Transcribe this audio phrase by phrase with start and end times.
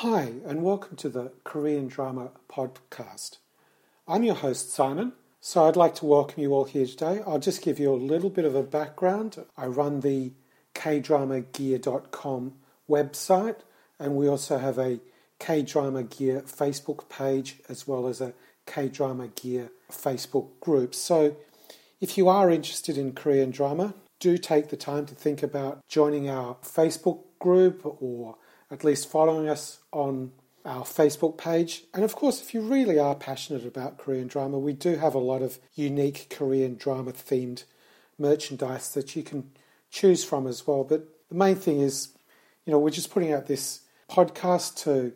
[0.00, 3.38] Hi, and welcome to the Korean Drama Podcast.
[4.06, 5.14] I'm your host, Simon.
[5.40, 7.22] So I'd like to welcome you all here today.
[7.26, 9.42] I'll just give you a little bit of a background.
[9.56, 10.32] I run the
[10.74, 12.52] kdramagear.com
[12.86, 13.56] website,
[13.98, 15.00] and we also have a
[15.38, 18.34] K Drama Gear Facebook page as well as a
[18.66, 20.94] K Drama Gear Facebook group.
[20.94, 21.36] So
[22.02, 26.28] if you are interested in Korean drama, do take the time to think about joining
[26.28, 28.36] our Facebook group or
[28.70, 30.32] at least following us on
[30.64, 31.84] our Facebook page.
[31.94, 35.20] And of course, if you really are passionate about Korean drama, we do have a
[35.20, 37.64] lot of unique Korean drama themed
[38.18, 39.50] merchandise that you can
[39.90, 40.82] choose from as well.
[40.82, 42.08] But the main thing is,
[42.64, 45.12] you know, we're just putting out this podcast to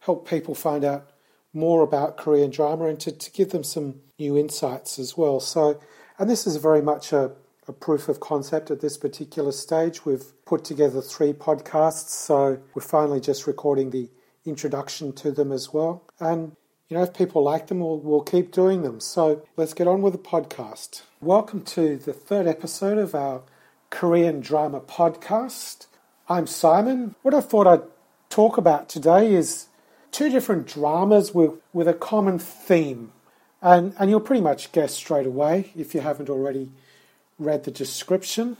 [0.00, 1.10] help people find out
[1.52, 5.40] more about Korean drama and to, to give them some new insights as well.
[5.40, 5.80] So,
[6.18, 7.32] and this is very much a,
[7.68, 10.04] a proof of concept at this particular stage.
[10.04, 14.10] We've put together three podcasts, so we're finally just recording the
[14.44, 16.02] introduction to them as well.
[16.18, 16.56] And
[16.88, 19.00] you know, if people like them, we'll, we'll keep doing them.
[19.00, 21.02] So let's get on with the podcast.
[21.20, 23.42] Welcome to the third episode of our
[23.90, 25.86] Korean drama podcast.
[26.28, 27.14] I'm Simon.
[27.22, 27.82] What I thought I'd
[28.28, 29.68] talk about today is
[30.10, 33.12] two different dramas with, with a common theme.
[33.62, 36.72] And, and you'll pretty much guess straight away if you haven't already
[37.44, 38.56] read the description.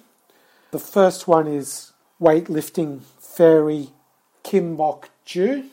[0.70, 3.88] The first one is Weightlifting Fairy
[4.42, 5.64] Kim Bok Ju,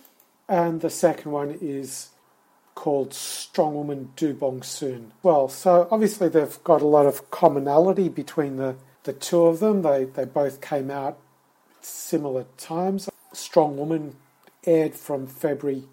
[0.47, 2.09] and the second one is
[2.75, 5.11] called Strong Woman Do Bong Soon.
[5.21, 9.81] Well, so obviously they've got a lot of commonality between the, the two of them.
[9.81, 11.17] They, they both came out
[11.81, 13.09] similar times.
[13.33, 14.16] Strong Woman
[14.66, 15.83] aired from February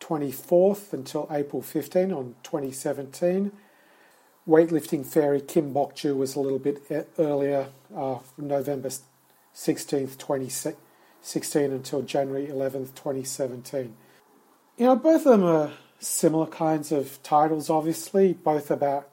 [0.00, 3.52] 24th until April 15 on 2017.
[4.46, 6.82] Weightlifting Fairy Kim Bok Ju was a little bit
[7.18, 8.90] earlier, uh, November
[9.54, 13.94] 16th, 2016 until January 11th, 2017.
[14.76, 19.08] You know, both of them are similar kinds of titles, obviously, both about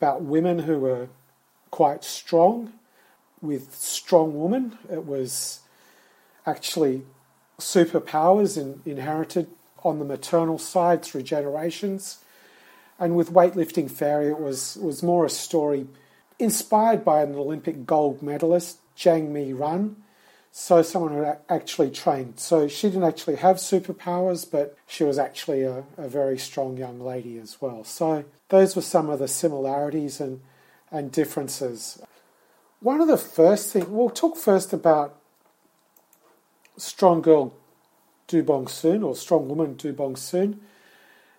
[0.00, 1.08] about women who were
[1.70, 2.72] quite strong.
[3.40, 5.60] With Strong Woman, it was
[6.46, 7.02] actually
[7.58, 9.48] superpowers in, inherited
[9.82, 12.23] on the maternal side through generations.
[12.98, 15.86] And with Weightlifting Fairy, it was, was more a story
[16.38, 19.96] inspired by an Olympic gold medalist, Jang Mi Ran.
[20.56, 22.38] So, someone who actually trained.
[22.38, 27.00] So, she didn't actually have superpowers, but she was actually a, a very strong young
[27.00, 27.82] lady as well.
[27.82, 30.40] So, those were some of the similarities and,
[30.92, 32.00] and differences.
[32.78, 35.18] One of the first things, we'll talk first about
[36.76, 37.54] Strong Girl
[38.28, 40.60] Do Bong Soon or Strong Woman Do Bong Soon.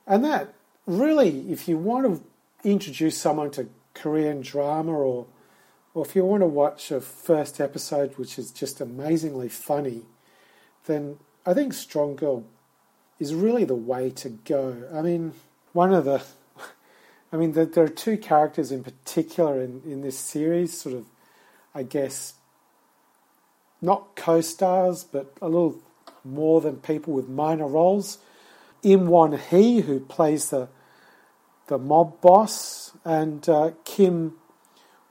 [0.06, 0.55] And that
[0.86, 5.28] really, if you want to introduce someone to Korean drama or
[5.94, 10.02] or if you want to watch a first episode which is just amazingly funny,
[10.88, 12.44] then I think Strong Girl
[13.18, 14.84] is really the way to go.
[14.94, 15.34] I mean,
[15.72, 16.22] one of the
[17.32, 21.06] I mean, there are two characters in particular in, in this series, sort of,
[21.74, 22.34] I guess,
[23.82, 25.82] not co stars, but a little
[26.26, 28.18] more than people with minor roles.
[28.86, 30.70] Im Won Hee, who plays the
[31.68, 34.36] the mob boss, and uh, Kim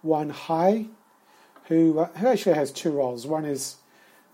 [0.04, 0.86] Won Hae,
[1.64, 3.26] who, uh, who actually has two roles.
[3.26, 3.76] One is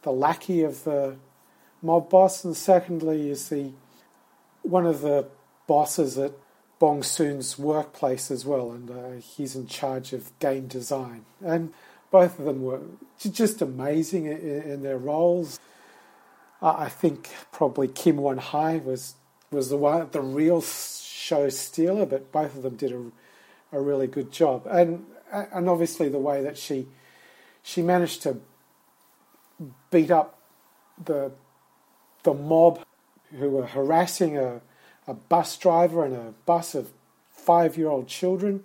[0.02, 1.16] the lackey of the
[1.80, 3.72] mob boss, and secondly is the
[4.62, 5.26] one of the
[5.66, 6.32] bosses at
[6.78, 11.24] Bong Soon's workplace as well, and uh, he's in charge of game design.
[11.42, 11.72] And
[12.10, 12.80] both of them were
[13.18, 15.58] just amazing in, in their roles.
[16.62, 19.14] I think probably Kim Won Hae was
[19.50, 24.06] was the one, the real show stealer, but both of them did a, a really
[24.06, 24.66] good job.
[24.70, 26.88] And and obviously the way that she
[27.62, 28.38] she managed to
[29.90, 30.38] beat up
[31.02, 31.32] the
[32.22, 32.84] the mob
[33.38, 34.60] who were harassing a,
[35.06, 36.90] a bus driver and a bus of
[37.30, 38.64] five year old children.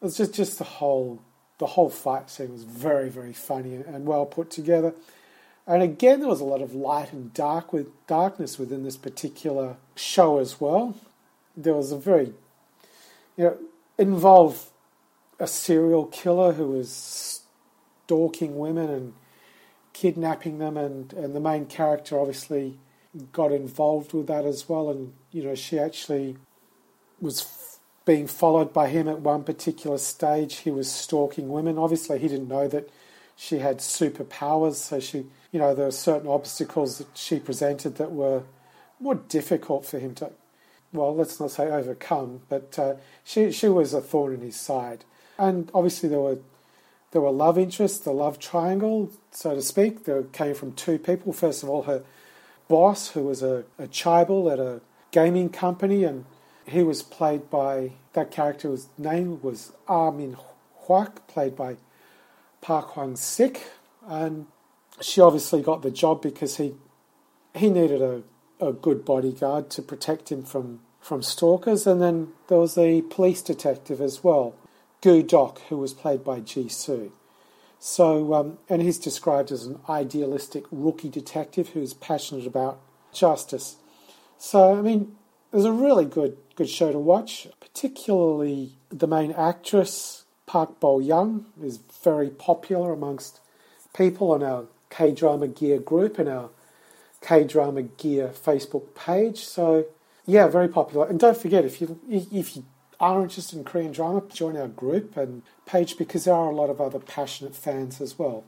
[0.00, 1.22] It was just, just the whole
[1.58, 4.92] the whole fight scene was very, very funny and well put together.
[5.66, 9.76] And again, there was a lot of light and dark with darkness within this particular
[9.94, 10.94] show as well.
[11.56, 12.34] There was a very,
[13.36, 13.58] you know,
[13.96, 14.66] involved
[15.40, 17.42] a serial killer who was
[18.04, 19.14] stalking women and
[19.92, 22.78] kidnapping them, and, and the main character obviously
[23.32, 24.90] got involved with that as well.
[24.90, 26.36] And you know, she actually
[27.20, 30.56] was being followed by him at one particular stage.
[30.56, 31.78] He was stalking women.
[31.78, 32.90] Obviously, he didn't know that
[33.36, 38.12] she had superpowers, so she, you know, there were certain obstacles that she presented that
[38.12, 38.42] were
[39.00, 40.30] more difficult for him to,
[40.92, 42.94] well, let's not say overcome, but uh,
[43.24, 45.04] she she was a thorn in his side.
[45.38, 46.38] And obviously, there were
[47.10, 50.04] there were love interests, the love triangle, so to speak.
[50.04, 51.32] There came from two people.
[51.32, 52.02] First of all, her
[52.68, 56.24] boss who was a, a chaebol at a gaming company, and
[56.66, 60.36] he was played by that character's name was Armin
[60.86, 61.76] Huak, played by
[62.64, 63.68] Park Hyung Sik,
[64.08, 64.46] and
[64.98, 66.72] she obviously got the job because he
[67.54, 68.22] he needed a,
[68.58, 73.42] a good bodyguard to protect him from, from stalkers, and then there was a police
[73.42, 74.56] detective as well,
[75.02, 77.12] Gu Dok, who was played by Ji Soo.
[77.78, 82.80] So, um, and he's described as an idealistic rookie detective who's passionate about
[83.12, 83.76] justice.
[84.38, 85.14] So, I mean,
[85.52, 87.46] it was a really good good show to watch.
[87.60, 93.40] Particularly the main actress Park Bo Young is very popular amongst
[93.96, 96.50] people on our K Drama Gear group and our
[97.20, 99.38] K Drama Gear Facebook page.
[99.44, 99.86] So,
[100.26, 101.06] yeah, very popular.
[101.08, 102.64] And don't forget if you if you
[103.00, 106.70] are interested in Korean drama, join our group and page because there are a lot
[106.70, 108.44] of other passionate fans as well.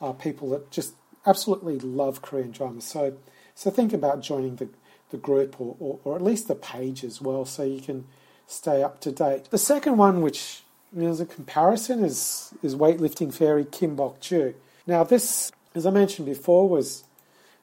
[0.00, 0.94] Uh, people that just
[1.26, 2.80] absolutely love Korean drama.
[2.80, 3.16] So,
[3.54, 4.68] so think about joining the,
[5.10, 8.06] the group or, or, or, at least the page as well so you can
[8.46, 9.50] stay up to date.
[9.50, 10.62] The second one, which
[10.96, 14.54] is a comparison, is, is weightlifting fairy Kim Bok Joo.
[14.86, 17.04] Now, this, as I mentioned before, was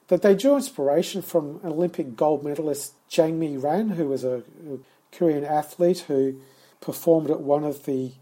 [0.08, 4.38] that they drew inspiration from Olympic gold medalist Jang Mi Ran, who was a,
[4.70, 4.78] a
[5.12, 6.40] Korean athlete who
[6.80, 8.12] performed at one of the,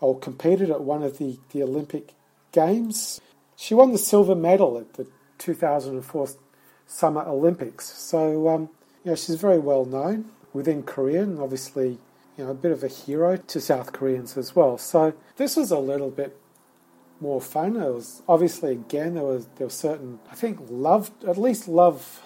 [0.00, 2.14] or competed at one of the, the Olympic
[2.52, 3.20] Games.
[3.56, 5.06] She won the silver medal at the
[5.38, 6.28] 2004
[6.86, 7.86] Summer Olympics.
[7.86, 8.70] So, um,
[9.04, 11.98] you know, she's very well known within Korea and obviously,
[12.38, 14.78] you know, a bit of a hero to South Koreans as well.
[14.78, 16.38] So this was a little bit
[17.20, 17.76] more fun.
[17.76, 22.22] It was obviously again there was there was certain I think love at least love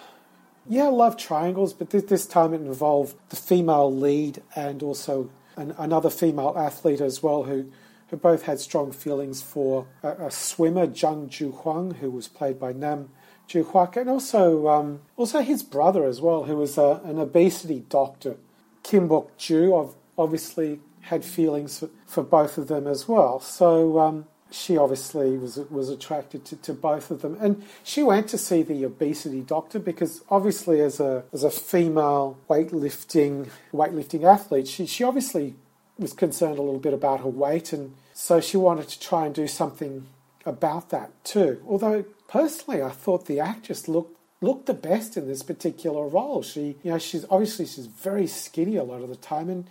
[0.67, 5.75] yeah, love triangles, but this, this time it involved the female lead and also an,
[5.77, 7.69] another female athlete as well who,
[8.07, 12.59] who both had strong feelings for a, a swimmer, Jung Joon Hyung, who was played
[12.59, 13.09] by Nam
[13.47, 17.81] Joo Hyuk, and also, um, also his brother as well, who was a, an obesity
[17.89, 18.37] doctor.
[18.83, 19.73] Kim Bok Ju
[20.17, 23.39] obviously had feelings for, both of them as well.
[23.39, 28.27] So, um, she obviously was was attracted to, to both of them, and she went
[28.29, 34.67] to see the obesity doctor because obviously, as a as a female weightlifting weightlifting athlete,
[34.67, 35.55] she she obviously
[35.97, 39.33] was concerned a little bit about her weight, and so she wanted to try and
[39.33, 40.05] do something
[40.45, 41.61] about that too.
[41.67, 46.43] Although personally, I thought the actress looked looked the best in this particular role.
[46.43, 49.67] She, you know, she's obviously she's very skinny a lot of the time, and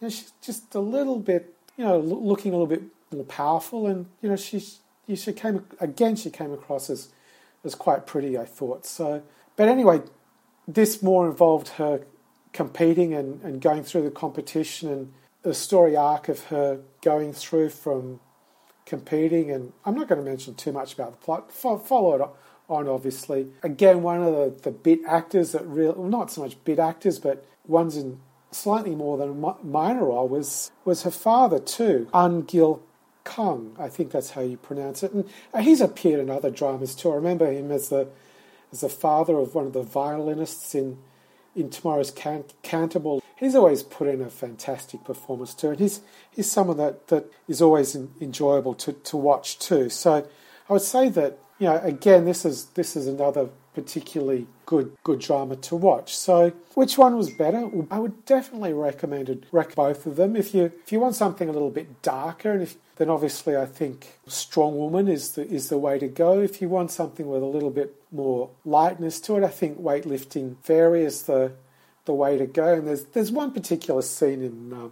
[0.00, 3.86] you know, she's just a little bit, you know, looking a little bit more powerful.
[3.86, 4.62] And you know, she
[5.14, 6.16] she came again.
[6.16, 7.08] She came across as
[7.64, 8.86] as quite pretty, I thought.
[8.86, 9.22] So,
[9.56, 10.02] but anyway,
[10.66, 12.04] this more involved her
[12.52, 15.12] competing and, and going through the competition and
[15.42, 18.20] the story arc of her going through from
[18.86, 19.50] competing.
[19.50, 21.52] And I'm not going to mention too much about the plot.
[21.52, 22.28] Follow it
[22.68, 23.48] on, obviously.
[23.62, 27.18] Again, one of the, the bit actors that real well, not so much bit actors,
[27.18, 32.42] but ones in slightly more than a minor role was was her father too, An
[32.42, 32.82] Gil
[33.28, 35.12] Kung, I think that's how you pronounce it.
[35.12, 35.28] And
[35.60, 37.12] he's appeared in other dramas too.
[37.12, 38.08] I remember him as the
[38.72, 40.96] as the father of one of the violinists in
[41.54, 43.20] in Tomorrow's Cantabile.
[43.36, 46.00] He's always put in a fantastic performance too, and he's
[46.30, 49.90] he's someone that, that is always in, enjoyable to, to watch too.
[49.90, 50.26] So
[50.68, 55.20] I would say that you know again this is this is another particularly good good
[55.20, 56.16] drama to watch.
[56.16, 57.70] So, which one was better?
[57.92, 60.34] I would definitely recommend rec both of them.
[60.34, 63.66] If you if you want something a little bit darker, and if then obviously I
[63.66, 66.40] think Strong Woman is the is the way to go.
[66.40, 70.56] If you want something with a little bit more lightness to it, I think Weightlifting
[70.62, 71.52] Fairy is the
[72.04, 72.74] the way to go.
[72.74, 74.72] And there's there's one particular scene in.
[74.72, 74.88] Uh,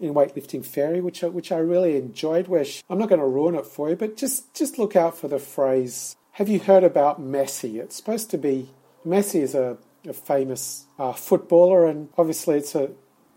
[0.00, 2.48] in weightlifting fairy, which I, which I really enjoyed.
[2.48, 5.16] Where she, I'm not going to ruin it for you, but just just look out
[5.16, 7.76] for the phrase have you heard about Messi?
[7.76, 8.70] It's supposed to be
[9.06, 12.90] Messi is a, a famous uh, footballer, and obviously it's a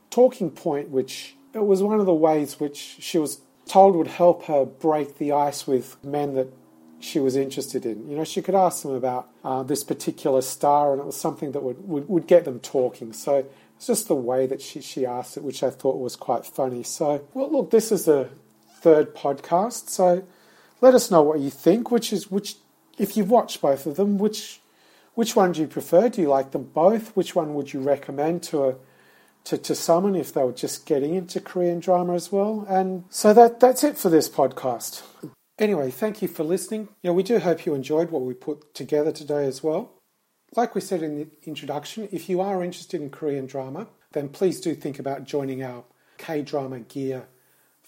[0.09, 4.45] talking point which it was one of the ways which she was told would help
[4.45, 6.51] her break the ice with men that
[6.99, 8.09] she was interested in.
[8.09, 11.51] You know, she could ask them about uh, this particular star, and it was something
[11.51, 13.13] that would, would, would get them talking.
[13.13, 16.47] So it's just the way that she, she asked it, which I thought was quite
[16.47, 16.81] funny.
[16.81, 18.29] So, well, look, this is the
[18.79, 19.89] third podcast.
[19.89, 20.25] So
[20.81, 22.55] let us know what you think, which is which
[22.97, 24.59] if you've watched both of them, which
[25.13, 26.09] which one do you prefer?
[26.09, 27.15] Do you like them both?
[27.15, 28.75] Which one would you recommend to a
[29.45, 32.65] to, to someone if they were just getting into Korean drama as well?
[32.69, 35.01] And so that that's it for this podcast.
[35.59, 36.89] Anyway, thank you for listening.
[37.01, 39.91] You know, we do hope you enjoyed what we put together today as well.
[40.55, 44.61] Like we said in the introduction, if you are interested in Korean drama, then please
[44.61, 45.83] do think about joining our
[46.17, 47.27] K Drama Gear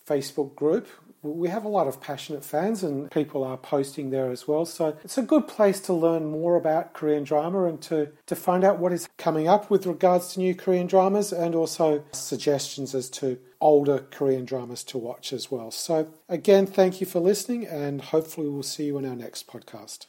[0.07, 0.87] Facebook group.
[1.21, 4.65] We have a lot of passionate fans and people are posting there as well.
[4.65, 8.63] So it's a good place to learn more about Korean drama and to, to find
[8.63, 13.09] out what is coming up with regards to new Korean dramas and also suggestions as
[13.11, 15.71] to older Korean dramas to watch as well.
[15.71, 20.05] So again, thank you for listening and hopefully we'll see you in our next podcast.